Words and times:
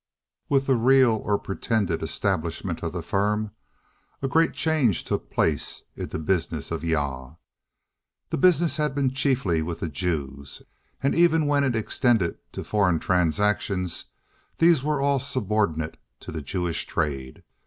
With 0.49 0.65
the 0.65 0.73
real 0.75 1.11
or 1.11 1.37
pretended 1.37 2.01
establishment 2.01 2.81
of 2.81 2.91
the 2.91 3.03
Firm, 3.03 3.51
a 4.23 4.27
great 4.27 4.53
change 4.53 5.03
took 5.03 5.29
place 5.29 5.83
in 5.95 6.07
the 6.09 6.17
business 6.17 6.71
of 6.71 6.81
Jah. 6.81 7.37
This 8.31 8.39
business 8.39 8.77
had 8.77 8.95
been 8.95 9.13
chiefly 9.13 9.61
with 9.61 9.79
the 9.81 9.87
Jews, 9.89 10.63
and 11.03 11.13
even 11.13 11.45
when 11.45 11.63
it 11.63 11.75
extended 11.75 12.39
to 12.51 12.63
foreign 12.63 12.97
transactions, 12.97 14.05
these 14.57 14.81
were 14.81 14.99
all 14.99 15.19
subordinate 15.19 15.97
to 16.21 16.31
the 16.31 16.41
Jewish 16.41 16.87
trade. 16.87 17.43